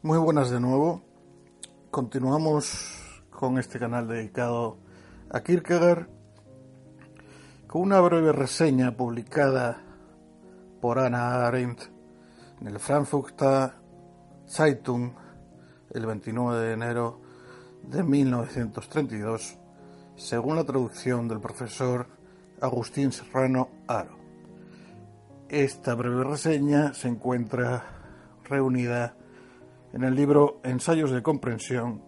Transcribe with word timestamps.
Muy 0.00 0.16
buenas 0.16 0.48
de 0.50 0.60
nuevo. 0.60 1.02
Continuamos 1.90 3.24
con 3.30 3.58
este 3.58 3.80
canal 3.80 4.06
dedicado 4.06 4.78
a 5.28 5.40
Kierkegaard 5.40 6.06
con 7.66 7.82
una 7.82 7.98
breve 7.98 8.30
reseña 8.30 8.96
publicada 8.96 9.82
por 10.80 11.00
Anna 11.00 11.48
Arendt 11.48 11.80
en 12.60 12.68
el 12.68 12.78
Frankfurter 12.78 13.72
Zeitung 14.48 15.14
el 15.90 16.06
29 16.06 16.60
de 16.60 16.72
enero 16.74 17.20
de 17.82 18.04
1932, 18.04 19.58
según 20.14 20.54
la 20.54 20.64
traducción 20.64 21.26
del 21.26 21.40
profesor 21.40 22.06
Agustín 22.60 23.10
Serrano 23.10 23.68
Aro. 23.88 24.16
Esta 25.48 25.96
breve 25.96 26.22
reseña 26.22 26.94
se 26.94 27.08
encuentra 27.08 27.84
reunida 28.44 29.16
en 29.98 30.04
el 30.04 30.14
libro 30.14 30.60
Ensayos 30.62 31.10
de 31.10 31.24
Comprensión 31.24 32.00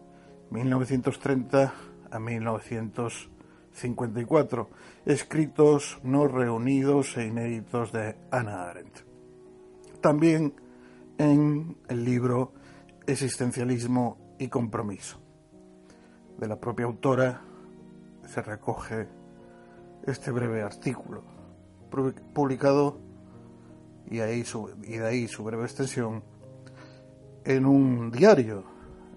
1930 0.50 1.74
a 2.08 2.20
1954, 2.20 4.70
escritos 5.06 5.98
no 6.04 6.28
reunidos 6.28 7.16
e 7.16 7.26
inéditos 7.26 7.90
de 7.90 8.14
Anna 8.30 8.70
Arendt. 8.70 9.00
También 10.00 10.54
en 11.18 11.78
el 11.88 12.04
libro 12.04 12.52
Existencialismo 13.08 14.36
y 14.38 14.46
Compromiso. 14.46 15.20
De 16.38 16.46
la 16.46 16.60
propia 16.60 16.86
autora 16.86 17.42
se 18.24 18.40
recoge 18.40 19.08
este 20.06 20.30
breve 20.30 20.62
artículo, 20.62 21.24
publicado 22.32 23.00
y 24.08 24.18
de 24.18 24.22
ahí 24.22 24.44
su 25.26 25.42
breve 25.42 25.64
extensión 25.64 26.22
en 27.44 27.66
un 27.66 28.10
diario, 28.10 28.64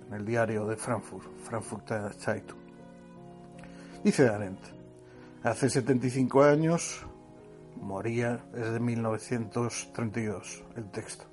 en 0.08 0.14
el 0.14 0.26
diario 0.26 0.66
de 0.66 0.76
Frankfurt, 0.76 1.26
Frankfurter 1.44 2.14
Zeitung. 2.14 2.60
Dice 4.04 4.28
Arendt, 4.28 4.60
hace 5.44 5.70
75 5.70 6.44
años 6.44 7.06
moría 7.82 8.44
desde 8.54 8.80
1932 8.80 10.64
el 10.76 10.92
texto. 10.92 11.26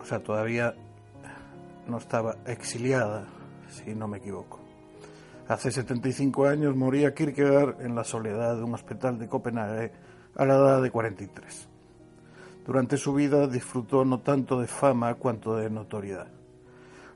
O 0.00 0.04
sea, 0.04 0.22
todavía 0.22 0.74
no 1.86 1.98
estaba 1.98 2.36
exiliada, 2.46 3.26
si 3.68 3.94
no 3.94 4.08
me 4.08 4.18
equivoco. 4.18 4.60
Hace 5.48 5.70
75 5.70 6.46
años 6.46 6.76
moría 6.76 7.14
Kierkegaard 7.14 7.82
en 7.82 7.94
la 7.94 8.04
soledad 8.04 8.56
de 8.56 8.62
un 8.62 8.74
hospital 8.74 9.18
de 9.18 9.28
Copenhague 9.28 9.92
a 10.36 10.44
la 10.44 10.54
edad 10.54 10.82
de 10.82 10.90
43. 10.90 11.68
Durante 12.64 12.96
su 12.96 13.12
vida 13.12 13.48
disfrutó 13.48 14.04
no 14.04 14.20
tanto 14.20 14.60
de 14.60 14.68
fama 14.68 15.14
cuanto 15.14 15.56
de 15.56 15.68
notoriedad. 15.68 16.28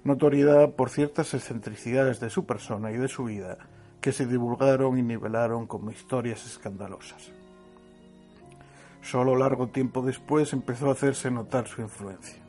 Notoriedad 0.02 0.70
por 0.74 0.90
ciertas 0.90 1.34
excentricidades 1.34 2.20
de 2.20 2.30
su 2.30 2.46
persona 2.46 2.90
y 2.90 2.96
de 2.96 3.08
su 3.08 3.24
vida 3.24 3.58
que 4.00 4.12
se 4.12 4.26
divulgaron 4.26 4.98
y 4.98 5.02
nivelaron 5.02 5.66
como 5.66 5.90
historias 5.90 6.44
escandalosas. 6.46 7.32
Solo 9.02 9.36
largo 9.36 9.68
tiempo 9.68 10.02
después 10.02 10.52
empezó 10.52 10.88
a 10.88 10.92
hacerse 10.92 11.30
notar 11.30 11.68
su 11.68 11.80
influencia. 11.80 12.42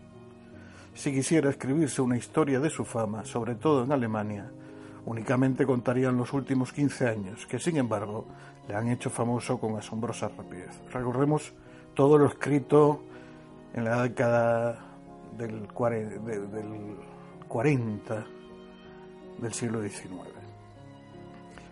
Si 0.96 1.12
quisiera 1.12 1.52
escribirse 1.52 2.02
una 2.02 2.18
historia 2.18 2.60
de 2.60 2.72
su 2.72 2.84
fama, 2.84 3.26
sobre 3.26 3.54
todo 3.54 3.84
en 3.84 3.92
Alemania, 3.92 4.52
únicamente 5.06 5.68
contarían 5.68 6.18
los 6.18 6.34
últimos 6.34 6.74
15 6.74 7.08
años, 7.08 7.46
que 7.46 7.60
sin 7.60 7.78
embargo 7.78 8.26
le 8.68 8.76
han 8.76 8.88
hecho 8.88 9.12
famoso 9.12 9.60
con 9.60 9.78
asombrosa 9.78 10.30
rapidez. 10.30 10.82
Recordemos 10.92 11.54
todo 11.98 12.18
lo 12.20 12.28
escrito 12.28 13.02
en 13.74 13.84
la 13.86 14.04
década 14.04 14.86
del, 15.36 15.68
40 17.48 18.26
del 19.40 19.54
siglo 19.54 19.82
XIX. 19.82 20.12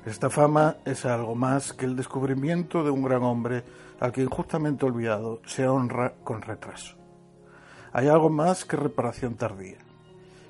Esta 0.04 0.31
fama 0.31 0.77
es 0.83 1.06
algo 1.06 1.36
más 1.36 1.74
que 1.74 1.86
el 1.86 1.95
descubrimiento 1.95 2.83
de 2.83 2.89
un 2.89 3.04
gran 3.04 3.22
hombre 3.22 3.63
al 4.00 4.12
que 4.12 4.24
injustamente 4.24 4.88
olvidado 4.88 5.42
se 5.45 5.68
honra 5.68 6.13
con 6.24 6.42
retraso. 6.42 6.95
Hay 7.94 8.07
algo 8.07 8.31
más 8.31 8.66
que 8.66 8.77
reparación 8.77 9.36
tardía. 9.36 9.77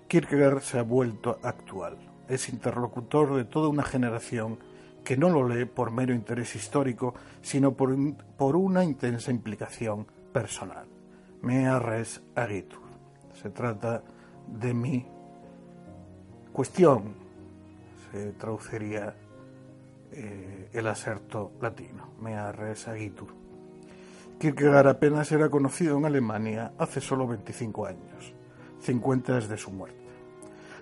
Kierkegaard 0.08 0.62
se 0.62 0.80
ha 0.80 0.84
vuelto 0.84 1.38
actual. 1.44 1.98
Es 2.30 2.48
interlocutor 2.48 3.36
de 3.36 3.44
toda 3.44 3.68
una 3.68 3.84
generación 3.84 4.58
que 5.06 5.16
no 5.16 5.30
lo 5.30 5.48
lee 5.48 5.66
por 5.66 5.92
mero 5.92 6.14
interés 6.14 6.56
histórico, 6.56 7.14
sino 7.42 7.74
por, 7.74 7.96
por 8.36 8.56
una 8.56 8.84
intensa 8.84 9.32
implicación 9.32 10.08
personal. 10.34 10.88
Mea 11.44 11.80
res 11.80 12.22
agitur. 12.34 12.82
Se 13.40 13.52
trata 13.52 14.04
de 14.48 14.74
mi 14.74 15.06
cuestión, 16.52 17.14
se 18.12 18.32
traduciría 18.34 19.16
eh, 20.12 20.70
el 20.74 20.88
aserto 20.88 21.52
latino, 21.62 22.10
mea 22.20 22.52
res 22.52 22.88
agitur. 22.88 23.30
Kierkegaard 24.40 24.88
apenas 24.88 25.32
era 25.32 25.50
conocido 25.50 25.98
en 25.98 26.06
Alemania 26.06 26.74
hace 26.80 27.00
solo 27.00 27.28
25 27.28 27.86
años, 27.86 28.34
50 28.82 29.36
desde 29.36 29.58
su 29.58 29.72
muerte 29.72 30.05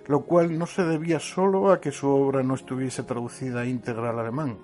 lo 0.08 0.22
cual 0.22 0.58
no 0.58 0.66
se 0.66 0.84
debía 0.84 1.20
solo 1.20 1.72
a 1.72 1.80
que 1.80 1.92
su 1.92 2.08
obra 2.10 2.44
no 2.44 2.56
estuviese 2.56 3.04
traducida 3.04 3.66
íntegra 3.66 4.10
al 4.10 4.20
alemán, 4.20 4.58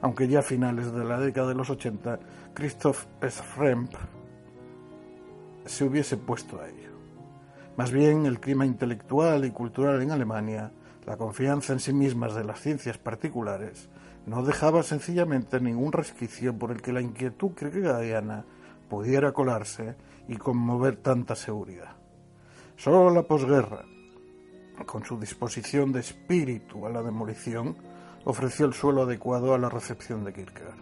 aunque 0.00 0.28
ya 0.28 0.40
a 0.40 0.42
finales 0.42 0.92
de 0.92 1.04
la 1.04 1.18
década 1.18 1.48
de 1.48 1.54
los 1.54 1.70
80 1.70 2.20
Christoph 2.54 3.04
Esfremp 3.20 3.92
se 5.66 5.84
hubiese 5.84 6.16
puesto 6.16 6.60
a 6.60 6.68
ello. 6.68 6.90
Más 7.76 7.92
bien, 7.92 8.26
el 8.26 8.40
clima 8.40 8.66
intelectual 8.66 9.44
y 9.44 9.50
cultural 9.50 10.02
en 10.02 10.10
Alemania, 10.10 10.72
la 11.06 11.16
confianza 11.16 11.72
en 11.72 11.80
sí 11.80 11.92
mismas 11.92 12.34
de 12.34 12.44
las 12.44 12.60
ciencias 12.60 12.98
particulares, 12.98 13.88
no 14.26 14.42
dejaba 14.42 14.82
sencillamente 14.82 15.60
ningún 15.60 15.92
resquicio 15.92 16.56
por 16.56 16.70
el 16.70 16.82
que 16.82 16.92
la 16.92 17.00
inquietud 17.00 17.52
kierkegaardiana 17.52 18.44
pudiera 18.88 19.32
colarse 19.32 19.96
y 20.26 20.36
conmover 20.36 20.96
tanta 20.96 21.34
seguridad. 21.34 21.96
Solo 22.76 23.10
la 23.10 23.22
posguerra, 23.22 23.84
con 24.86 25.04
su 25.04 25.18
disposición 25.18 25.92
de 25.92 26.00
espíritu 26.00 26.86
a 26.86 26.90
la 26.90 27.02
demolición, 27.02 27.76
ofreció 28.24 28.66
el 28.66 28.74
suelo 28.74 29.02
adecuado 29.02 29.54
a 29.54 29.58
la 29.58 29.68
recepción 29.68 30.24
de 30.24 30.32
Kierkegaard. 30.32 30.78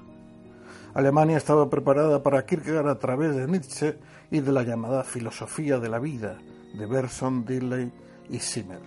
Alemania 0.94 1.37
estaba 1.37 1.69
preparada 1.69 2.22
para 2.22 2.44
Kierkegaard 2.46 2.88
a 2.88 2.98
través 2.98 3.37
de 3.37 3.46
Nietzsche 3.46 3.98
y 4.31 4.40
de 4.40 4.52
la 4.52 4.62
llamada 4.62 5.04
filosofía 5.04 5.78
de 5.78 5.88
la 5.88 5.98
vida 5.98 6.38
de 6.75 6.87
Bergson, 6.87 7.44
Dilley 7.44 7.93
y 8.31 8.38
Simmel. 8.38 8.81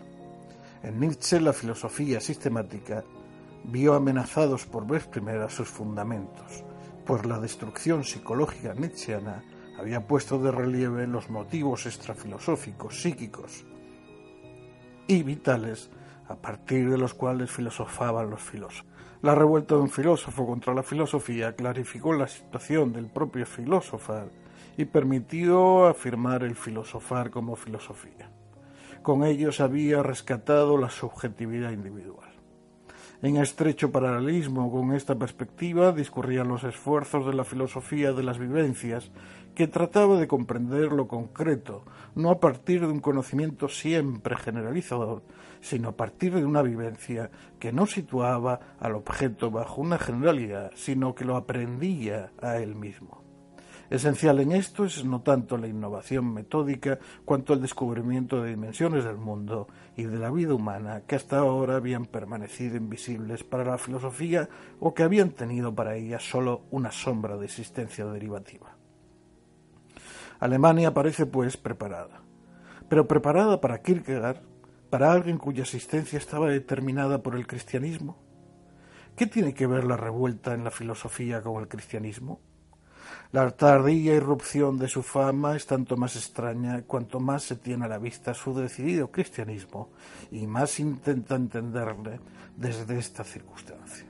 En 0.83 1.00
Nietzsche 1.00 1.39
la 1.39 1.53
filosofía 1.53 2.19
sistemática 2.19 3.03
vio 3.63 3.94
amenazados 3.94 4.65
por 4.65 4.88
vez 4.88 5.06
primera 5.07 5.50
sus 5.50 5.67
fundamentos, 5.67 6.63
pues 7.06 7.25
la 7.25 7.39
destrucción 7.39 8.03
psicológica 8.03 8.73
nietzscheana 8.73 9.44
había 9.77 10.06
puesto 10.06 10.39
de 10.39 10.51
relieve 10.51 11.07
los 11.07 11.29
motivos 11.29 11.85
extrafilosóficos 11.85 13.01
psíquicos 13.01 13.65
y 15.09 15.23
vitales 15.23 15.89
a 16.27 16.35
partir 16.35 16.88
de 16.88 16.97
los 16.97 17.15
cuales 17.15 17.50
filosofaban 17.50 18.29
los 18.29 18.41
filósofos. 18.41 18.85
La 19.23 19.33
revuelta 19.33 19.75
de 19.75 19.81
un 19.81 19.89
filósofo 19.89 20.45
contra 20.45 20.73
la 20.73 20.83
filosofía 20.83 21.56
clarificó 21.56 22.13
la 22.13 22.27
situación 22.27 22.94
del 22.94 23.07
propio 23.07 23.45
filosofar 23.45 24.29
y 24.77 24.85
permitió 24.85 25.88
afirmar 25.88 26.44
el 26.44 26.56
filosofar 26.56 27.31
como 27.31 27.56
filosofía. 27.56 28.29
Con 29.01 29.23
ello 29.23 29.51
se 29.51 29.63
había 29.63 30.03
rescatado 30.03 30.77
la 30.77 30.89
subjetividad 30.91 31.71
individual. 31.71 32.29
En 33.21 33.38
estrecho 33.38 33.91
paralelismo 33.91 34.71
con 34.71 34.94
esta 34.94 35.15
perspectiva 35.15 35.91
discurrían 35.91 36.47
los 36.47 36.63
esfuerzos 36.63 37.25
de 37.25 37.33
la 37.33 37.44
filosofía 37.44 38.13
de 38.13 38.23
las 38.23 38.38
vivencias 38.38 39.11
que 39.55 39.67
trataba 39.67 40.17
de 40.19 40.27
comprender 40.27 40.91
lo 40.91 41.07
concreto, 41.07 41.83
no 42.15 42.31
a 42.31 42.39
partir 42.39 42.81
de 42.81 42.87
un 42.87 42.99
conocimiento 42.99 43.67
siempre 43.67 44.35
generalizador, 44.37 45.23
sino 45.61 45.89
a 45.89 45.97
partir 45.97 46.33
de 46.33 46.45
una 46.45 46.61
vivencia 46.61 47.29
que 47.59 47.71
no 47.71 47.85
situaba 47.85 48.59
al 48.79 48.95
objeto 48.95 49.51
bajo 49.51 49.81
una 49.81 49.97
generalidad, 49.97 50.71
sino 50.75 51.15
que 51.15 51.25
lo 51.25 51.35
aprendía 51.35 52.31
a 52.41 52.57
él 52.57 52.75
mismo. 52.75 53.23
Esencial 53.89 54.39
en 54.39 54.51
esto 54.51 54.85
es 54.85 55.03
no 55.03 55.21
tanto 55.21 55.57
la 55.57 55.67
innovación 55.67 56.31
metódica 56.31 56.99
cuanto 57.25 57.53
el 57.53 57.61
descubrimiento 57.61 58.41
de 58.41 58.51
dimensiones 58.51 59.03
del 59.03 59.17
mundo 59.17 59.67
y 59.97 60.03
de 60.03 60.19
la 60.19 60.29
vida 60.29 60.53
humana 60.53 61.01
que 61.07 61.15
hasta 61.15 61.39
ahora 61.39 61.77
habían 61.77 62.05
permanecido 62.05 62.77
invisibles 62.77 63.43
para 63.43 63.65
la 63.65 63.79
filosofía 63.79 64.47
o 64.79 64.93
que 64.93 65.01
habían 65.01 65.31
tenido 65.31 65.73
para 65.73 65.95
ella 65.95 66.19
solo 66.19 66.65
una 66.69 66.91
sombra 66.91 67.35
de 67.37 67.45
existencia 67.45 68.05
derivativa. 68.05 68.78
Alemania 70.39 70.94
parece, 70.94 71.25
pues, 71.25 71.57
preparada. 71.57 72.21
Pero 72.88 73.07
preparada 73.07 73.59
para 73.62 73.81
Kierkegaard, 73.81 74.41
para 74.89 75.12
alguien 75.12 75.38
cuya 75.38 75.63
existencia 75.63 76.18
estaba 76.18 76.50
determinada 76.50 77.21
por 77.21 77.36
el 77.36 77.45
cristianismo. 77.45 78.18
¿Qué 79.15 79.27
tiene 79.27 79.53
que 79.53 79.68
ver 79.68 79.83
la 79.83 79.97
revuelta 79.97 80.53
en 80.53 80.63
la 80.63 80.71
filosofía 80.71 81.41
con 81.41 81.62
el 81.62 81.68
cristianismo? 81.68 82.39
La 83.31 83.51
tardía 83.51 84.15
irrupción 84.15 84.80
de 84.80 84.88
su 84.88 85.03
fama 85.03 85.56
es 85.56 85.68
tanto 85.68 85.97
más 85.97 86.15
extraña 86.15 86.81
cuanto 86.83 87.19
más 87.19 87.44
se 87.44 87.57
tiene 87.57 87.85
a 87.85 87.89
la 87.89 88.00
vista 88.00 88.33
su 88.33 88.56
decidido 88.56 89.12
cristianismo 89.12 89.92
y 90.31 90.47
más 90.47 90.80
intenta 90.80 91.35
entenderle 91.35 92.19
desde 92.56 92.97
esta 92.97 93.24
circunstancia. 93.24 94.08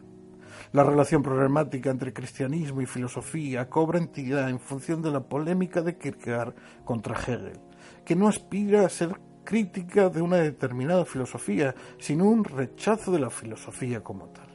La 0.71 0.83
relación 0.83 1.23
problemática 1.23 1.89
entre 1.89 2.13
cristianismo 2.13 2.81
y 2.81 2.85
filosofía 2.85 3.67
cobra 3.71 3.97
entidad 3.97 4.51
en 4.51 4.59
función 4.59 5.01
de 5.01 5.09
la 5.09 5.21
polémica 5.21 5.81
de 5.81 5.97
Kierkegaard 5.97 6.53
contra 6.85 7.19
Hegel, 7.19 7.59
que 8.05 8.15
no 8.15 8.27
aspira 8.27 8.85
a 8.85 8.89
ser 8.89 9.19
crítica 9.43 10.09
de 10.09 10.21
una 10.21 10.37
determinada 10.37 11.05
filosofía, 11.05 11.73
sino 11.97 12.25
un 12.25 12.43
rechazo 12.43 13.11
de 13.11 13.17
la 13.17 13.31
filosofía 13.31 14.03
como 14.03 14.27
tal. 14.27 14.47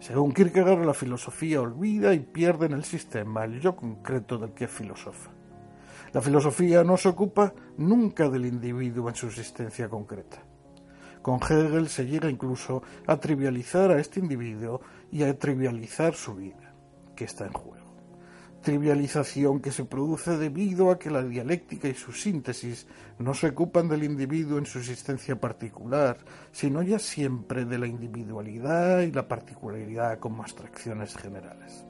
Según 0.00 0.32
Kierkegaard, 0.32 0.86
la 0.86 0.94
filosofía 0.94 1.60
olvida 1.60 2.14
y 2.14 2.20
pierde 2.20 2.64
en 2.64 2.72
el 2.72 2.84
sistema 2.84 3.44
el 3.44 3.60
yo 3.60 3.76
concreto 3.76 4.38
del 4.38 4.54
que 4.54 4.68
filosofa. 4.68 5.32
La 6.14 6.22
filosofía 6.22 6.82
no 6.82 6.96
se 6.96 7.10
ocupa 7.10 7.52
nunca 7.76 8.30
del 8.30 8.46
individuo 8.46 9.10
en 9.10 9.14
su 9.14 9.26
existencia 9.26 9.86
concreta. 9.90 10.38
Con 11.26 11.40
Hegel 11.42 11.88
se 11.88 12.06
llega 12.06 12.30
incluso 12.30 12.84
a 13.04 13.16
trivializar 13.16 13.90
a 13.90 13.98
este 13.98 14.20
individuo 14.20 14.80
y 15.10 15.24
a 15.24 15.36
trivializar 15.36 16.14
su 16.14 16.36
vida, 16.36 16.72
que 17.16 17.24
está 17.24 17.46
en 17.46 17.52
juego 17.52 17.84
trivialización 18.62 19.60
que 19.60 19.70
se 19.70 19.84
produce 19.84 20.38
debido 20.38 20.90
a 20.90 20.98
que 20.98 21.08
la 21.08 21.22
dialéctica 21.22 21.86
y 21.86 21.94
su 21.94 22.12
síntesis 22.12 22.88
no 23.18 23.32
se 23.32 23.48
ocupan 23.48 23.88
del 23.88 24.02
individuo 24.02 24.58
en 24.58 24.66
su 24.66 24.78
existencia 24.78 25.38
particular, 25.40 26.18
sino 26.50 26.82
ya 26.82 26.98
siempre 26.98 27.64
de 27.64 27.78
la 27.78 27.86
individualidad 27.86 29.02
y 29.02 29.12
la 29.12 29.28
particularidad 29.28 30.18
como 30.18 30.42
abstracciones 30.42 31.16
generales. 31.16 31.84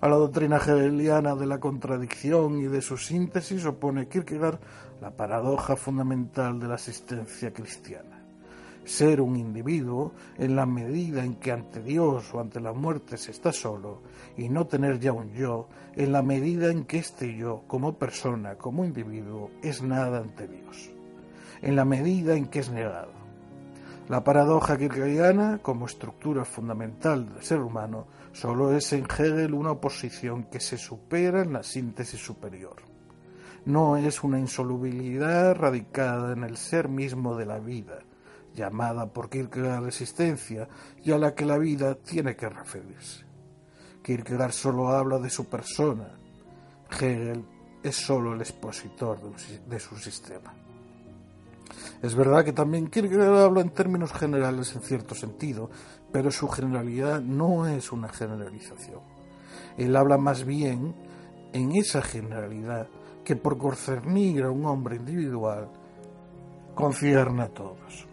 A 0.00 0.08
la 0.08 0.16
doctrina 0.16 0.56
hegeliana 0.56 1.36
de 1.36 1.46
la 1.46 1.60
contradicción 1.60 2.58
y 2.58 2.64
de 2.64 2.82
su 2.82 2.96
síntesis 2.96 3.64
opone 3.64 4.08
Kierkegaard 4.08 4.58
la 5.00 5.12
paradoja 5.12 5.76
fundamental 5.76 6.58
de 6.58 6.66
la 6.66 6.74
existencia 6.74 7.52
cristiana 7.52 8.23
ser 8.84 9.20
un 9.20 9.36
individuo 9.36 10.12
en 10.38 10.56
la 10.56 10.66
medida 10.66 11.24
en 11.24 11.36
que 11.36 11.52
ante 11.52 11.82
Dios 11.82 12.32
o 12.34 12.40
ante 12.40 12.60
la 12.60 12.72
muerte 12.72 13.16
se 13.16 13.30
está 13.30 13.52
solo 13.52 14.02
y 14.36 14.48
no 14.48 14.66
tener 14.66 15.00
ya 15.00 15.12
un 15.12 15.32
yo 15.32 15.68
en 15.94 16.12
la 16.12 16.22
medida 16.22 16.70
en 16.70 16.84
que 16.84 16.98
este 16.98 17.36
yo 17.36 17.64
como 17.66 17.98
persona, 17.98 18.56
como 18.56 18.84
individuo, 18.84 19.50
es 19.62 19.82
nada 19.82 20.18
ante 20.18 20.46
Dios, 20.48 20.90
en 21.62 21.76
la 21.76 21.84
medida 21.84 22.34
en 22.34 22.46
que 22.46 22.60
es 22.60 22.70
negado. 22.70 23.12
La 24.08 24.22
paradoja 24.22 24.76
kierkegaardiana, 24.76 25.60
como 25.62 25.86
estructura 25.86 26.44
fundamental 26.44 27.26
del 27.26 27.42
ser 27.42 27.60
humano, 27.60 28.06
solo 28.32 28.76
es 28.76 28.92
en 28.92 29.04
Hegel 29.04 29.54
una 29.54 29.70
oposición 29.70 30.44
que 30.44 30.60
se 30.60 30.76
supera 30.76 31.40
en 31.40 31.54
la 31.54 31.62
síntesis 31.62 32.20
superior. 32.20 32.76
No 33.64 33.96
es 33.96 34.22
una 34.22 34.38
insolubilidad 34.38 35.54
radicada 35.54 36.34
en 36.34 36.44
el 36.44 36.58
ser 36.58 36.90
mismo 36.90 37.34
de 37.34 37.46
la 37.46 37.58
vida, 37.58 38.00
llamada 38.54 39.06
por 39.06 39.28
Kierkegaard 39.28 39.86
existencia 39.86 40.68
y 41.02 41.12
a 41.12 41.18
la 41.18 41.34
que 41.34 41.44
la 41.44 41.58
vida 41.58 41.94
tiene 41.96 42.36
que 42.36 42.48
referirse. 42.48 43.24
Kierkegaard 44.02 44.52
solo 44.52 44.88
habla 44.88 45.18
de 45.18 45.30
su 45.30 45.46
persona, 45.46 46.08
Hegel 46.90 47.44
es 47.82 47.96
solo 47.96 48.34
el 48.34 48.40
expositor 48.40 49.18
de 49.66 49.80
su 49.80 49.96
sistema. 49.96 50.54
Es 52.02 52.14
verdad 52.14 52.44
que 52.44 52.52
también 52.52 52.88
Kierkegaard 52.88 53.44
habla 53.44 53.60
en 53.60 53.70
términos 53.70 54.12
generales 54.12 54.74
en 54.74 54.82
cierto 54.82 55.14
sentido, 55.14 55.70
pero 56.12 56.30
su 56.30 56.48
generalidad 56.48 57.20
no 57.20 57.66
es 57.66 57.92
una 57.92 58.08
generalización. 58.08 59.00
Él 59.76 59.96
habla 59.96 60.18
más 60.18 60.44
bien 60.44 60.94
en 61.52 61.72
esa 61.72 62.02
generalidad 62.02 62.88
que 63.24 63.36
por 63.36 63.58
concernir 63.58 64.44
a 64.44 64.50
un 64.50 64.66
hombre 64.66 64.96
individual 64.96 65.68
concierne 66.74 67.42
a 67.42 67.48
todos. 67.48 68.06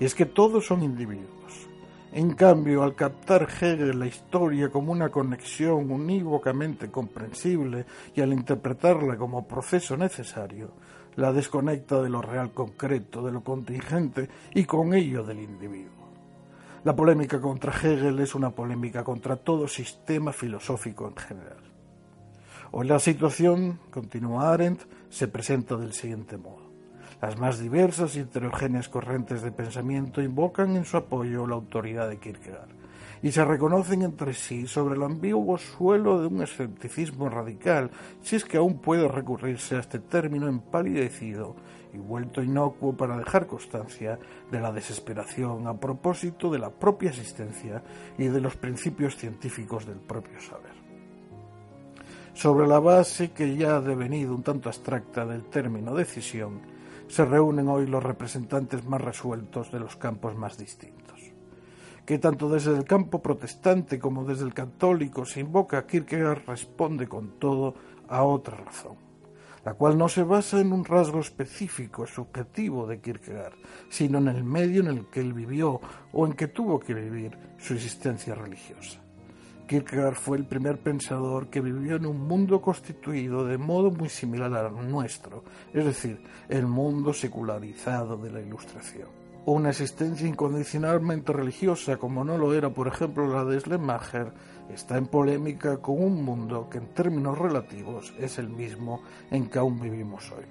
Y 0.00 0.04
es 0.04 0.14
que 0.14 0.26
todos 0.26 0.66
son 0.66 0.82
individuos. 0.82 1.68
En 2.12 2.34
cambio, 2.34 2.82
al 2.82 2.94
captar 2.94 3.42
Hegel 3.42 3.98
la 3.98 4.06
historia 4.06 4.70
como 4.70 4.92
una 4.92 5.10
conexión 5.10 5.90
unívocamente 5.90 6.90
comprensible 6.90 7.84
y 8.14 8.22
al 8.22 8.32
interpretarla 8.32 9.16
como 9.16 9.46
proceso 9.46 9.96
necesario, 9.96 10.70
la 11.16 11.32
desconecta 11.32 12.00
de 12.00 12.08
lo 12.08 12.22
real 12.22 12.52
concreto, 12.52 13.22
de 13.22 13.32
lo 13.32 13.42
contingente 13.42 14.28
y 14.54 14.64
con 14.64 14.94
ello 14.94 15.22
del 15.24 15.40
individuo. 15.40 16.08
La 16.84 16.96
polémica 16.96 17.40
contra 17.40 17.72
Hegel 17.72 18.20
es 18.20 18.34
una 18.34 18.50
polémica 18.50 19.04
contra 19.04 19.36
todo 19.36 19.68
sistema 19.68 20.32
filosófico 20.32 21.08
en 21.08 21.16
general. 21.16 21.62
Hoy 22.70 22.86
la 22.86 22.98
situación, 22.98 23.80
continúa 23.90 24.52
Arendt, 24.52 24.82
se 25.10 25.28
presenta 25.28 25.76
del 25.76 25.92
siguiente 25.92 26.36
modo. 26.36 26.67
Las 27.20 27.38
más 27.38 27.58
diversas 27.58 28.14
y 28.16 28.20
heterogéneas 28.20 28.88
corrientes 28.88 29.42
de 29.42 29.50
pensamiento 29.50 30.22
invocan 30.22 30.76
en 30.76 30.84
su 30.84 30.96
apoyo 30.96 31.46
la 31.46 31.56
autoridad 31.56 32.08
de 32.08 32.18
Kierkegaard 32.18 32.78
y 33.22 33.32
se 33.32 33.44
reconocen 33.44 34.02
entre 34.02 34.34
sí 34.34 34.66
sobre 34.66 34.94
el 34.94 35.02
ambiguo 35.02 35.58
suelo 35.58 36.20
de 36.20 36.28
un 36.28 36.42
escepticismo 36.42 37.28
radical, 37.28 37.90
si 38.22 38.36
es 38.36 38.44
que 38.44 38.58
aún 38.58 38.78
puede 38.78 39.08
recurrirse 39.08 39.76
a 39.76 39.80
este 39.80 39.98
término 39.98 40.48
empalidecido 40.48 41.56
y 41.92 41.98
vuelto 41.98 42.42
inocuo 42.42 42.96
para 42.96 43.16
dejar 43.16 43.46
constancia 43.46 44.18
de 44.50 44.60
la 44.60 44.72
desesperación 44.72 45.66
a 45.66 45.74
propósito 45.74 46.50
de 46.50 46.58
la 46.58 46.70
propia 46.70 47.10
existencia 47.10 47.82
y 48.16 48.26
de 48.26 48.40
los 48.40 48.56
principios 48.56 49.16
científicos 49.16 49.86
del 49.86 49.98
propio 49.98 50.40
saber. 50.40 50.78
Sobre 52.34 52.68
la 52.68 52.78
base 52.78 53.32
que 53.32 53.56
ya 53.56 53.76
ha 53.76 53.80
devenido 53.80 54.32
un 54.32 54.44
tanto 54.44 54.68
abstracta 54.68 55.26
del 55.26 55.44
término 55.46 55.94
decisión, 55.94 56.77
se 57.08 57.24
reúnen 57.24 57.68
hoy 57.68 57.86
los 57.86 58.02
representantes 58.02 58.84
más 58.84 59.00
resueltos 59.00 59.72
de 59.72 59.80
los 59.80 59.96
campos 59.96 60.36
más 60.36 60.58
distintos. 60.58 61.18
Que 62.04 62.18
tanto 62.18 62.48
desde 62.48 62.76
el 62.76 62.84
campo 62.84 63.20
protestante 63.20 63.98
como 63.98 64.24
desde 64.24 64.44
el 64.44 64.54
católico 64.54 65.24
se 65.24 65.40
invoca 65.40 65.78
a 65.78 65.86
Kierkegaard 65.86 66.46
responde 66.46 67.08
con 67.08 67.38
todo 67.38 67.74
a 68.08 68.22
otra 68.22 68.56
razón, 68.56 68.96
la 69.64 69.74
cual 69.74 69.98
no 69.98 70.08
se 70.08 70.22
basa 70.22 70.60
en 70.60 70.72
un 70.72 70.84
rasgo 70.84 71.20
específico 71.20 72.06
subjetivo 72.06 72.86
de 72.86 73.00
Kierkegaard, 73.00 73.56
sino 73.90 74.18
en 74.18 74.28
el 74.28 74.44
medio 74.44 74.80
en 74.82 74.88
el 74.88 75.06
que 75.10 75.20
él 75.20 75.32
vivió 75.32 75.80
o 76.12 76.26
en 76.26 76.32
que 76.34 76.48
tuvo 76.48 76.78
que 76.78 76.94
vivir 76.94 77.36
su 77.58 77.74
existencia 77.74 78.34
religiosa. 78.34 79.00
Kierkegaard 79.68 80.14
fue 80.14 80.38
el 80.38 80.46
primer 80.46 80.78
pensador 80.78 81.48
que 81.48 81.60
vivió 81.60 81.96
en 81.96 82.06
un 82.06 82.26
mundo 82.26 82.60
constituido 82.60 83.44
de 83.44 83.58
modo 83.58 83.90
muy 83.90 84.08
similar 84.08 84.52
al 84.54 84.90
nuestro, 84.90 85.44
es 85.72 85.84
decir, 85.84 86.20
el 86.48 86.66
mundo 86.66 87.12
secularizado 87.12 88.16
de 88.16 88.32
la 88.32 88.40
Ilustración. 88.40 89.08
Una 89.44 89.70
existencia 89.70 90.26
incondicionalmente 90.26 91.32
religiosa, 91.32 91.98
como 91.98 92.24
no 92.24 92.36
lo 92.36 92.54
era, 92.54 92.70
por 92.70 92.88
ejemplo, 92.88 93.28
la 93.28 93.44
de 93.44 93.60
Schlemacher, 93.60 94.32
está 94.74 94.96
en 94.96 95.06
polémica 95.06 95.76
con 95.76 96.02
un 96.02 96.24
mundo 96.24 96.68
que 96.70 96.78
en 96.78 96.88
términos 96.94 97.38
relativos 97.38 98.14
es 98.18 98.38
el 98.38 98.48
mismo 98.48 99.02
en 99.30 99.48
que 99.48 99.58
aún 99.58 99.80
vivimos 99.80 100.32
hoy. 100.32 100.44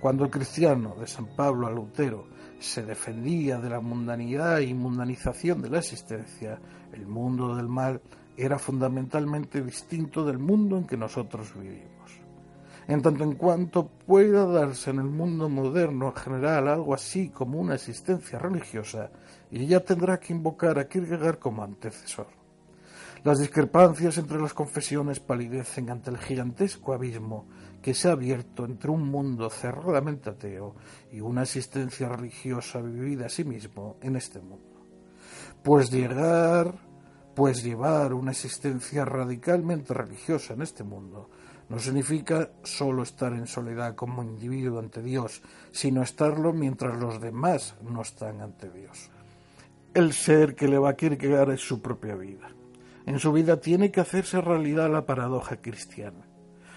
Cuando 0.00 0.24
el 0.24 0.30
cristiano, 0.30 0.96
de 0.98 1.06
San 1.06 1.26
Pablo 1.36 1.66
a 1.66 1.70
Lutero, 1.70 2.26
se 2.58 2.82
defendía 2.82 3.58
de 3.58 3.70
la 3.70 3.80
mundanidad 3.80 4.58
y 4.58 4.74
mundanización 4.74 5.62
de 5.62 5.70
la 5.70 5.78
existencia, 5.78 6.58
el 6.92 7.06
mundo 7.06 7.54
del 7.54 7.68
mal 7.68 8.00
era 8.36 8.58
fundamentalmente 8.58 9.62
distinto 9.62 10.24
del 10.24 10.38
mundo 10.38 10.76
en 10.78 10.86
que 10.86 10.96
nosotros 10.96 11.52
vivimos. 11.54 11.90
En 12.88 13.02
tanto 13.02 13.22
en 13.22 13.34
cuanto 13.34 13.86
pueda 13.86 14.46
darse 14.46 14.90
en 14.90 14.98
el 14.98 15.04
mundo 15.04 15.48
moderno 15.48 16.08
en 16.08 16.16
general 16.16 16.68
algo 16.68 16.94
así 16.94 17.28
como 17.28 17.60
una 17.60 17.74
existencia 17.74 18.38
religiosa, 18.38 19.10
y 19.50 19.66
ya 19.66 19.80
tendrá 19.80 20.18
que 20.18 20.32
invocar 20.32 20.78
a 20.78 20.88
Kierkegaard 20.88 21.38
como 21.38 21.62
antecesor. 21.62 22.26
Las 23.22 23.38
discrepancias 23.38 24.16
entre 24.16 24.40
las 24.40 24.54
confesiones 24.54 25.20
palidecen 25.20 25.90
ante 25.90 26.10
el 26.10 26.16
gigantesco 26.16 26.94
abismo 26.94 27.46
que 27.82 27.92
se 27.92 28.08
ha 28.08 28.12
abierto 28.12 28.64
entre 28.64 28.90
un 28.90 29.06
mundo 29.10 29.50
cerradamente 29.50 30.30
ateo 30.30 30.74
y 31.12 31.20
una 31.20 31.42
existencia 31.42 32.08
religiosa 32.08 32.80
vivida 32.80 33.26
a 33.26 33.28
sí 33.28 33.44
mismo 33.44 33.96
en 34.00 34.16
este 34.16 34.40
mundo. 34.40 34.86
Pues 35.62 35.90
llegar 35.90 36.74
pues 37.40 37.64
llevar 37.64 38.12
una 38.12 38.32
existencia 38.32 39.06
radicalmente 39.06 39.94
religiosa 39.94 40.52
en 40.52 40.60
este 40.60 40.84
mundo 40.84 41.30
no 41.70 41.78
significa 41.78 42.50
solo 42.64 43.02
estar 43.02 43.32
en 43.32 43.46
soledad 43.46 43.94
como 43.94 44.22
individuo 44.22 44.78
ante 44.78 45.00
Dios, 45.00 45.40
sino 45.70 46.02
estarlo 46.02 46.52
mientras 46.52 46.98
los 46.98 47.18
demás 47.18 47.76
no 47.80 48.02
están 48.02 48.42
ante 48.42 48.68
Dios. 48.68 49.08
El 49.94 50.12
ser 50.12 50.54
que 50.54 50.68
le 50.68 50.76
va 50.76 50.90
a 50.90 50.96
Kierkegaard 50.96 51.52
es 51.52 51.62
su 51.62 51.80
propia 51.80 52.14
vida. 52.14 52.50
En 53.06 53.18
su 53.18 53.32
vida 53.32 53.58
tiene 53.58 53.90
que 53.90 54.02
hacerse 54.02 54.42
realidad 54.42 54.90
la 54.90 55.06
paradoja 55.06 55.62
cristiana. 55.62 56.26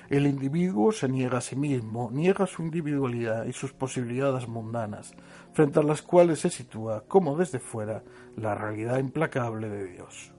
El 0.09 0.25
individuo 0.27 0.93
se 0.93 1.09
niega 1.09 1.39
a 1.39 1.41
sí 1.41 1.57
mismo, 1.57 2.09
niega 2.09 2.47
su 2.47 2.61
individualidad 2.61 3.43
y 3.47 3.51
sus 3.51 3.73
posibilidades 3.73 4.47
mundanas, 4.47 5.13
frente 5.51 5.81
a 5.81 5.83
las 5.83 6.01
cuales 6.01 6.39
se 6.39 6.49
sitúa, 6.49 7.03
como 7.05 7.35
desde 7.35 7.59
fuera, 7.59 8.01
la 8.37 8.55
realidad 8.55 8.99
implacable 8.99 9.67
de 9.67 9.87
Dios. 9.91 10.33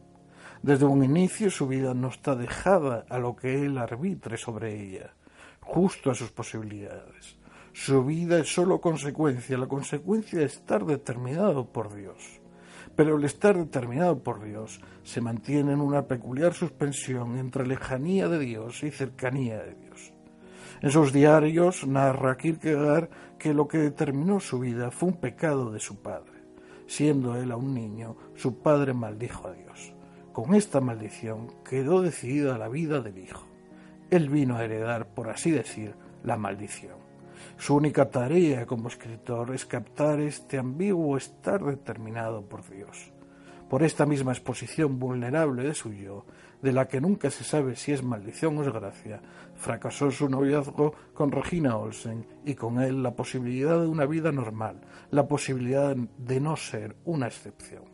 Desde 0.65 0.87
un 0.87 1.05
inicio 1.05 1.51
su 1.51 1.69
vida 1.69 1.93
no 1.93 2.09
está 2.09 2.35
dejada 2.35 3.05
a 3.11 3.19
lo 3.19 3.37
que 3.37 3.67
él 3.67 3.77
arbitre 3.77 4.39
sobre 4.39 4.75
ella, 4.75 5.13
justo 5.61 6.11
a 6.11 6.15
sus 6.15 6.31
posibilidades. 6.31 7.37
Su 7.75 8.03
vida 8.03 8.39
es 8.39 8.55
sólo 8.55 8.81
consecuencia, 8.81 9.59
la 9.59 9.67
consecuencia 9.67 10.39
de 10.39 10.47
estar 10.47 10.87
determinado 10.87 11.67
por 11.67 11.95
Dios. 11.95 12.41
Pero 12.97 13.19
el 13.19 13.25
estar 13.25 13.59
determinado 13.59 14.21
por 14.21 14.43
Dios 14.43 14.81
se 15.03 15.21
mantiene 15.21 15.75
en 15.75 15.83
una 15.83 16.07
peculiar 16.07 16.55
suspensión 16.55 17.37
entre 17.37 17.67
lejanía 17.67 18.27
de 18.29 18.39
Dios 18.39 18.83
y 18.85 18.91
cercanía 18.91 19.63
de 19.63 19.75
Dios. 19.75 20.15
En 20.81 20.91
sus 20.91 21.13
diarios 21.13 21.87
narra 21.87 22.39
Kierkegaard 22.39 23.11
que 23.39 23.53
lo 23.53 23.69
que 23.69 23.77
determinó 23.77 24.41
su 24.41 24.61
vida 24.61 24.91
fue 24.91 25.11
un 25.11 25.17
pecado 25.21 25.71
de 25.71 25.81
su 25.81 26.01
padre. 26.01 26.33
Siendo 26.87 27.37
él 27.37 27.53
aún 27.53 27.75
niño, 27.75 28.17
su 28.35 28.63
padre 28.63 28.95
maldijo 28.95 29.49
a 29.49 29.53
Dios. 29.53 29.94
Con 30.35 30.57
esta 30.57 30.81
maldición 30.81 31.47
quedó 31.63 32.03
decidida 32.03 32.59
la 32.59 32.69
vida 32.69 33.01
del 33.01 33.19
hijo. 33.19 33.47
Él 34.11 34.29
vino 34.29 34.57
a 34.57 34.65
heredar, 34.65 35.07
por 35.15 35.29
así 35.29 35.53
decir, 35.53 35.95
la 36.25 36.37
maldición. 36.37 36.97
Su 37.57 37.77
única 37.77 38.11
tarea 38.11 38.67
como 38.67 38.89
escritor 38.89 39.55
es 39.55 39.65
captar 39.65 40.19
este 40.19 40.59
ambiguo 40.59 41.17
estar 41.17 41.63
determinado 41.63 42.43
por 42.43 42.69
Dios. 42.69 43.13
Por 43.71 43.85
esta 43.85 44.07
misma 44.07 44.33
exposición 44.33 44.99
vulnerable 44.99 45.63
de 45.63 45.75
su 45.75 45.93
yo, 45.93 46.27
de 46.61 46.73
la 46.73 46.89
que 46.89 47.01
nunca 47.01 47.31
se 47.31 47.45
sabe 47.45 47.77
si 47.77 47.93
es 47.93 48.03
maldición 48.03 48.59
o 48.59 48.63
es 48.63 48.73
gracia, 48.73 49.23
fracasó 49.55 50.11
su 50.11 50.29
noviazgo 50.29 50.95
con 51.15 51.31
Regina 51.31 51.77
Olsen 51.77 52.27
y 52.45 52.57
con 52.57 52.81
él 52.81 53.05
la 53.05 53.15
posibilidad 53.15 53.81
de 53.81 53.87
una 53.87 54.05
vida 54.05 54.33
normal, 54.33 54.81
la 55.13 55.29
posibilidad 55.29 55.95
de 55.95 56.41
no 56.41 56.57
ser 56.57 56.97
una 57.05 57.29
excepción. 57.29 57.94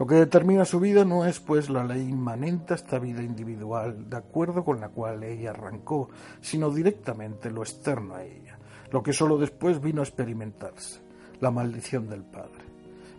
Lo 0.00 0.06
que 0.06 0.14
determina 0.14 0.64
su 0.64 0.80
vida 0.80 1.04
no 1.04 1.26
es 1.26 1.40
pues 1.40 1.68
la 1.68 1.84
ley 1.84 2.08
inmanente 2.08 2.72
a 2.72 2.76
esta 2.76 2.98
vida 2.98 3.22
individual, 3.22 4.08
de 4.08 4.16
acuerdo 4.16 4.64
con 4.64 4.80
la 4.80 4.88
cual 4.88 5.22
ella 5.22 5.50
arrancó, 5.50 6.08
sino 6.40 6.70
directamente 6.70 7.50
lo 7.50 7.60
externo 7.60 8.14
a 8.14 8.24
ella, 8.24 8.58
lo 8.90 9.02
que 9.02 9.12
sólo 9.12 9.36
después 9.36 9.78
vino 9.78 10.00
a 10.00 10.04
experimentarse, 10.04 11.02
la 11.40 11.50
maldición 11.50 12.08
del 12.08 12.22
Padre. 12.22 12.64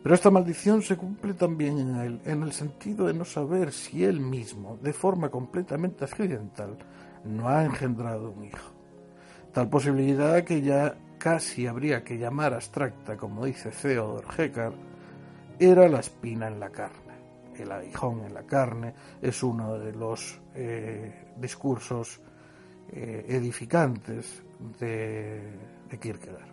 Pero 0.02 0.16
esta 0.16 0.32
maldición 0.32 0.82
se 0.82 0.98
cumple 0.98 1.36
también 1.36 1.78
en 1.78 1.96
él, 1.98 2.22
en 2.26 2.42
el 2.42 2.52
sentido 2.52 3.06
de 3.06 3.14
no 3.14 3.26
saber 3.26 3.72
si 3.74 4.04
él 4.04 4.20
mismo, 4.20 4.80
de 4.82 4.92
forma 4.92 5.30
completamente 5.30 6.06
accidental, 6.06 6.80
no 7.24 7.48
ha 7.48 7.64
engendrado 7.64 8.32
un 8.32 8.46
hijo. 8.46 8.72
Tal 9.54 9.70
posibilidad 9.70 10.44
que 10.44 10.64
ya 10.64 10.96
casi 11.20 11.68
habría 11.68 12.04
que 12.04 12.18
llamar 12.18 12.56
abstracta, 12.56 13.18
como 13.18 13.46
dice 13.46 13.70
Theodor 13.70 14.26
Hecker, 14.36 14.74
era 15.62 15.88
la 15.88 16.00
espina 16.00 16.48
en 16.48 16.60
la 16.60 16.72
carne. 16.72 17.14
El 17.56 17.72
aguijón 17.72 18.24
en 18.26 18.34
la 18.34 18.44
carne 18.44 18.96
es 19.22 19.44
uno 19.44 19.78
de 19.78 19.94
los 19.94 20.42
eh, 20.56 21.34
discursos 21.38 22.20
eh, 22.92 23.26
edificantes 23.30 24.42
de, 24.80 25.40
de 25.88 25.98
Kierkegaard. 26.00 26.50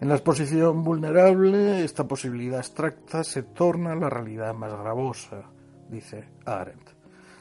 En 0.00 0.08
la 0.08 0.14
exposición 0.14 0.82
vulnerable, 0.82 1.84
esta 1.84 2.08
posibilidad 2.08 2.58
abstracta 2.58 3.22
se 3.22 3.44
torna 3.44 3.94
la 3.94 4.10
realidad 4.10 4.52
más 4.52 4.72
gravosa, 4.72 5.44
dice 5.88 6.24
Arendt. 6.44 6.90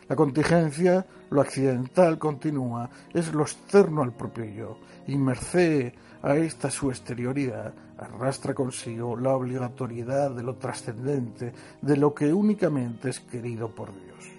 La 0.07 0.15
contingencia, 0.15 1.03
lo 1.31 1.41
accidental 1.41 2.19
continúa, 2.19 2.87
es 3.13 3.33
lo 3.33 3.41
externo 3.43 4.03
al 4.03 4.13
propio 4.13 4.45
yo, 4.45 4.77
y 5.07 5.17
merced 5.17 5.93
a 6.21 6.35
esta 6.35 6.69
su 6.69 6.91
exterioridad 6.91 7.73
arrastra 8.01 8.53
consigo 8.53 9.15
la 9.15 9.35
obligatoriedad 9.35 10.31
de 10.31 10.43
lo 10.43 10.55
trascendente, 10.55 11.53
de 11.81 11.97
lo 11.97 12.13
que 12.13 12.33
únicamente 12.33 13.09
es 13.09 13.19
querido 13.19 13.69
por 13.69 13.93
Dios. 13.93 14.29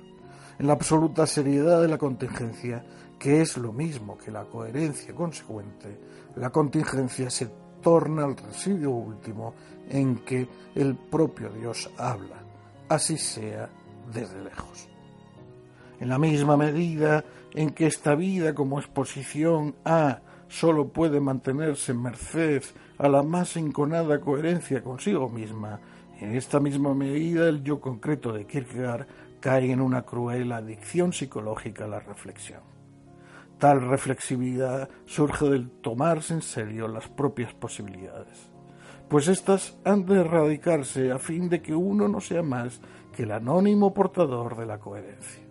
En 0.58 0.66
la 0.66 0.74
absoluta 0.74 1.26
seriedad 1.26 1.80
de 1.80 1.88
la 1.88 1.98
contingencia, 1.98 2.84
que 3.18 3.40
es 3.40 3.56
lo 3.56 3.72
mismo 3.72 4.18
que 4.18 4.30
la 4.30 4.44
coherencia 4.44 5.14
consecuente, 5.14 5.98
la 6.36 6.50
contingencia 6.50 7.30
se 7.30 7.48
torna 7.80 8.24
al 8.24 8.36
residuo 8.36 8.96
último 8.96 9.54
en 9.88 10.16
que 10.24 10.48
el 10.74 10.96
propio 10.96 11.50
Dios 11.50 11.90
habla, 11.96 12.42
así 12.88 13.16
sea 13.16 13.68
desde 14.12 14.42
lejos. 14.42 14.88
En 16.00 16.08
la 16.08 16.18
misma 16.18 16.56
medida 16.56 17.24
en 17.54 17.70
que 17.70 17.86
esta 17.86 18.14
vida 18.14 18.54
como 18.54 18.80
exposición 18.80 19.76
A 19.84 20.20
sólo 20.48 20.88
puede 20.88 21.20
mantenerse 21.20 21.92
en 21.92 22.02
merced 22.02 22.62
a 23.02 23.08
la 23.08 23.24
más 23.24 23.56
enconada 23.56 24.20
coherencia 24.20 24.80
consigo 24.80 25.28
misma, 25.28 25.80
en 26.20 26.36
esta 26.36 26.60
misma 26.60 26.94
medida 26.94 27.48
el 27.48 27.64
yo 27.64 27.80
concreto 27.80 28.32
de 28.32 28.46
Kierkegaard 28.46 29.08
cae 29.40 29.72
en 29.72 29.80
una 29.80 30.02
cruel 30.02 30.52
adicción 30.52 31.12
psicológica 31.12 31.86
a 31.86 31.88
la 31.88 31.98
reflexión. 31.98 32.60
Tal 33.58 33.80
reflexividad 33.80 34.88
surge 35.04 35.46
del 35.46 35.68
tomarse 35.68 36.34
en 36.34 36.42
serio 36.42 36.86
las 36.86 37.08
propias 37.08 37.52
posibilidades, 37.54 38.48
pues 39.08 39.26
éstas 39.26 39.76
han 39.84 40.06
de 40.06 40.20
erradicarse 40.20 41.10
a 41.10 41.18
fin 41.18 41.48
de 41.48 41.60
que 41.60 41.74
uno 41.74 42.06
no 42.06 42.20
sea 42.20 42.44
más 42.44 42.80
que 43.10 43.24
el 43.24 43.32
anónimo 43.32 43.92
portador 43.92 44.56
de 44.56 44.66
la 44.66 44.78
coherencia. 44.78 45.42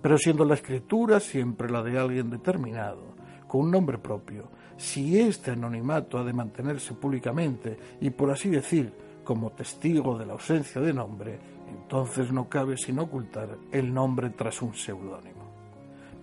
Pero 0.00 0.16
siendo 0.16 0.46
la 0.46 0.54
escritura 0.54 1.20
siempre 1.20 1.68
la 1.68 1.82
de 1.82 1.98
alguien 1.98 2.30
determinado, 2.30 3.14
con 3.46 3.66
un 3.66 3.70
nombre 3.70 3.98
propio, 3.98 4.48
si 4.76 5.18
este 5.18 5.52
anonimato 5.52 6.18
ha 6.18 6.24
de 6.24 6.32
mantenerse 6.32 6.94
públicamente 6.94 7.78
y 8.00 8.10
por 8.10 8.30
así 8.30 8.50
decir 8.50 8.92
como 9.24 9.52
testigo 9.52 10.16
de 10.18 10.26
la 10.26 10.34
ausencia 10.34 10.80
de 10.80 10.92
nombre, 10.92 11.38
entonces 11.68 12.32
no 12.32 12.48
cabe 12.48 12.76
sino 12.76 13.02
ocultar 13.02 13.56
el 13.72 13.92
nombre 13.92 14.30
tras 14.30 14.62
un 14.62 14.74
seudónimo 14.74 15.36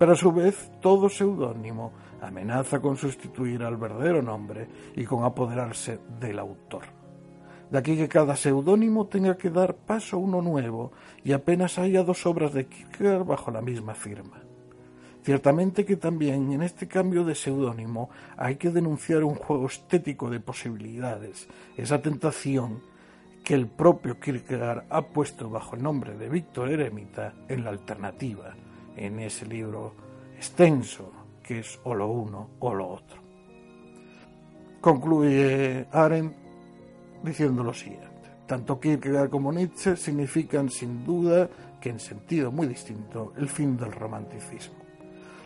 pero 0.03 0.13
a 0.13 0.15
su 0.17 0.33
vez 0.33 0.69
todo 0.81 1.07
seudónimo 1.07 1.93
amenaza 2.21 2.81
con 2.81 2.97
sustituir 2.97 3.63
al 3.63 3.77
verdadero 3.77 4.21
nombre 4.21 4.67
y 4.97 5.05
con 5.05 5.23
apoderarse 5.23 5.97
del 6.19 6.39
autor. 6.39 6.83
De 7.71 7.77
aquí 7.77 7.95
que 7.95 8.09
cada 8.09 8.35
seudónimo 8.35 9.07
tenga 9.07 9.37
que 9.37 9.49
dar 9.49 9.75
paso 9.75 10.17
a 10.17 10.19
uno 10.19 10.41
nuevo 10.41 10.91
y 11.23 11.31
apenas 11.31 11.79
haya 11.79 12.03
dos 12.03 12.25
obras 12.25 12.51
de 12.51 12.67
Kierkegaard 12.67 13.23
bajo 13.23 13.49
la 13.49 13.61
misma 13.61 13.93
firma. 13.95 14.42
Ciertamente 15.23 15.85
que 15.85 15.95
también 15.95 16.51
en 16.51 16.63
este 16.63 16.87
cambio 16.87 17.23
de 17.23 17.33
seudónimo 17.33 18.09
hay 18.35 18.57
que 18.57 18.71
denunciar 18.71 19.23
un 19.23 19.35
juego 19.35 19.67
estético 19.67 20.29
de 20.29 20.41
posibilidades, 20.41 21.47
esa 21.77 22.01
tentación 22.01 22.81
que 23.41 23.53
el 23.53 23.67
propio 23.67 24.19
Kierkegaard 24.19 24.83
ha 24.89 25.01
puesto 25.01 25.49
bajo 25.49 25.77
el 25.77 25.83
nombre 25.83 26.17
de 26.17 26.27
Víctor 26.27 26.69
Eremita 26.69 27.33
en 27.47 27.63
la 27.63 27.69
alternativa, 27.69 28.53
en 28.97 29.19
ese 29.19 29.45
libro 29.45 29.93
extenso 30.35 31.11
que 31.41 31.59
es 31.59 31.79
o 31.85 31.95
lo 31.95 32.07
uno 32.07 32.49
o 32.59 32.73
lo 32.73 32.89
otro. 32.89 33.21
Concluye 34.81 35.87
Arendt 35.93 36.35
diciendo 37.23 37.63
lo 37.63 37.73
siguiente. 37.73 38.09
Tanto 38.45 38.77
Kierkegaard 38.77 39.29
como 39.29 39.53
Nietzsche 39.53 39.95
significan 39.95 40.69
sin 40.69 41.05
duda 41.05 41.49
que 41.79 41.91
en 41.91 41.99
sentido 41.99 42.51
muy 42.51 42.67
distinto 42.67 43.31
el 43.37 43.47
fin 43.47 43.77
del 43.77 43.93
romanticismo. 43.93 44.82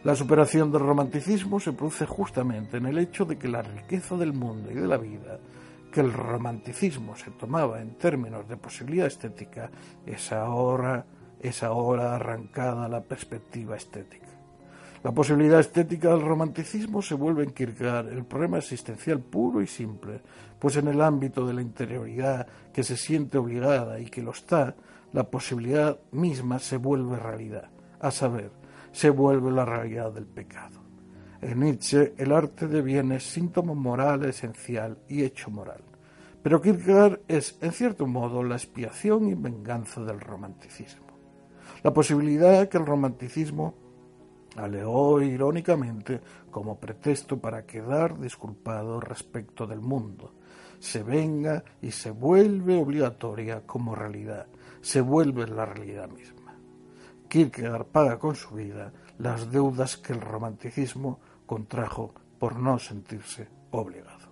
La 0.04 0.16
superación 0.16 0.72
del 0.72 0.82
romanticismo 0.82 1.60
se 1.60 1.74
produce 1.74 2.06
justamente 2.06 2.78
en 2.78 2.86
el 2.86 2.98
hecho 2.98 3.26
de 3.26 3.38
que 3.38 3.48
la 3.48 3.62
riqueza 3.62 4.16
del 4.16 4.34
mundo 4.34 4.72
y 4.72 4.76
de 4.76 4.88
la 4.88 4.98
vida, 4.98 5.40
que 5.92 6.02
el 6.02 6.14
romanticismo 6.14 7.16
se 7.16 7.32
tomaba 7.32 7.82
en 7.82 7.98
términos 7.98 8.48
de 8.48 8.58
posibilidad 8.58 9.08
estética, 9.08 9.70
es 10.06 10.32
ahora 10.32 11.06
es 11.40 11.64
ahora 11.64 12.16
arrancada 12.16 12.88
la 12.88 13.02
perspectiva 13.02 13.76
estética. 13.76 14.28
La 15.04 15.12
posibilidad 15.12 15.60
estética 15.60 16.10
del 16.10 16.22
romanticismo 16.22 17.02
se 17.02 17.14
vuelve 17.14 17.44
en 17.44 17.52
Kierkegaard 17.52 18.12
el 18.12 18.26
problema 18.26 18.58
existencial 18.58 19.20
puro 19.20 19.62
y 19.62 19.68
simple, 19.68 20.22
pues 20.60 20.76
en 20.78 20.88
el 20.88 21.02
ámbito 21.02 21.46
de 21.46 21.54
la 21.54 21.62
interioridad 21.62 22.48
que 22.74 22.84
se 22.84 22.98
siente 22.98 23.38
obligada 23.38 24.00
y 24.00 24.06
que 24.06 24.24
lo 24.24 24.32
está, 24.32 24.76
la 25.14 25.30
posibilidad 25.30 26.00
misma 26.12 26.60
se 26.60 26.78
vuelve 26.78 27.18
realidad, 27.18 27.70
a 28.00 28.12
saber, 28.12 28.52
se 28.98 29.10
vuelve 29.10 29.52
la 29.52 29.66
realidad 29.66 30.12
del 30.12 30.26
pecado. 30.26 30.80
En 31.42 31.60
Nietzsche 31.60 32.14
el 32.18 32.32
arte 32.32 32.68
deviene 32.68 33.20
síntoma 33.20 33.74
moral 33.74 34.26
esencial 34.26 34.98
y 35.08 35.24
hecho 35.24 35.52
moral. 35.52 35.82
Pero 36.42 36.62
Kierkegaard 36.62 37.20
es, 37.28 37.58
en 37.62 37.72
cierto 37.72 38.08
modo, 38.08 38.42
la 38.44 38.56
expiación 38.56 39.28
y 39.28 39.36
venganza 39.36 40.02
del 40.02 40.20
romanticismo 40.20 41.08
la 41.84 41.94
posibilidad 41.94 42.68
que 42.68 42.78
el 42.78 42.86
romanticismo 42.86 43.76
aleó 44.56 45.22
irónicamente 45.22 46.20
como 46.50 46.80
pretexto 46.80 47.40
para 47.40 47.66
quedar 47.66 48.20
disculpado 48.20 49.00
respecto 49.00 49.68
del 49.68 49.82
mundo, 49.82 50.34
se 50.80 51.04
venga 51.04 51.64
y 51.82 51.92
se 51.92 52.12
vuelve 52.12 52.78
obligatoria 52.78 53.62
como 53.66 53.96
realidad, 53.96 54.48
se 54.82 55.02
vuelve 55.02 55.48
la 55.48 55.66
realidad 55.66 56.10
misma. 56.10 56.37
Kierkegaard 57.28 57.86
paga 57.86 58.20
con 58.20 58.36
su 58.36 58.56
vida 58.56 58.92
las 59.20 59.52
deudas 59.52 59.98
que 59.98 60.14
el 60.14 60.22
romanticismo 60.22 61.20
contrajo 61.46 62.14
por 62.40 62.58
no 62.58 62.78
sentirse 62.80 63.48
obligado. 63.72 64.28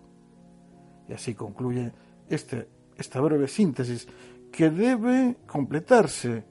Y 1.08 1.14
así 1.14 1.34
concluye 1.34 1.92
este, 2.30 2.68
esta 2.98 3.20
breve 3.22 3.48
síntesis 3.48 4.08
que 4.52 4.70
debe 4.70 5.38
completarse 5.46 6.44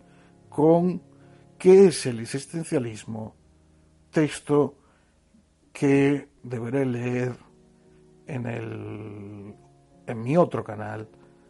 con 0.49 1.03
qué 1.59 1.87
es 1.87 2.07
el 2.07 2.21
existencialismo, 2.21 3.35
texto 4.11 4.77
que 5.73 6.29
deberé 6.43 6.87
leer 6.87 7.37
en, 8.27 8.47
el, 8.47 9.55
en 10.07 10.23
mi 10.23 10.37
otro 10.37 10.63
canal, 10.63 11.09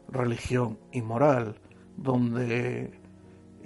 Religión 0.08 0.78
y 0.92 1.02
Moral, 1.02 1.56
donde 1.96 3.03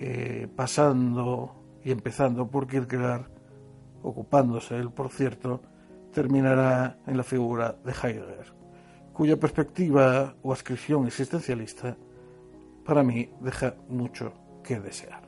eh, 0.00 0.46
pasando 0.54 1.80
y 1.82 1.90
empezando 1.90 2.46
por 2.46 2.68
Kierkegaard, 2.68 3.26
ocupándose 4.02 4.76
él, 4.76 4.90
por 4.92 5.10
cierto, 5.10 5.60
terminará 6.12 6.98
en 7.06 7.16
la 7.16 7.24
figura 7.24 7.76
de 7.84 7.92
Heidegger, 7.92 8.52
cuya 9.12 9.36
perspectiva 9.36 10.36
o 10.42 10.52
ascripción 10.52 11.06
existencialista 11.06 11.96
para 12.84 13.02
mí 13.02 13.28
deja 13.40 13.74
mucho 13.88 14.32
que 14.62 14.78
desear. 14.78 15.22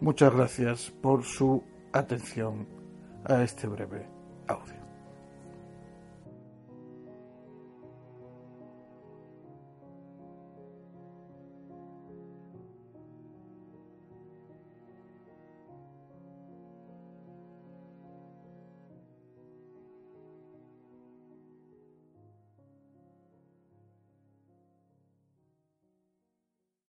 Muchas 0.00 0.32
gracias 0.32 0.90
por 1.02 1.24
su 1.24 1.62
atención 1.92 2.68
a 3.24 3.42
este 3.42 3.66
breve 3.66 4.06
audio. 4.46 4.79